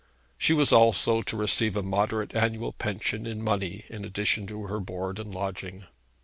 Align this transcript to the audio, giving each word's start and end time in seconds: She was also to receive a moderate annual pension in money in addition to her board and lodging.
She 0.35 0.53
was 0.53 0.71
also 0.73 1.21
to 1.21 1.37
receive 1.37 1.77
a 1.77 1.83
moderate 1.83 2.33
annual 2.35 2.73
pension 2.73 3.27
in 3.27 3.43
money 3.43 3.85
in 3.87 4.03
addition 4.03 4.47
to 4.47 4.63
her 4.63 4.79
board 4.79 5.19
and 5.19 5.31
lodging. 5.31 5.85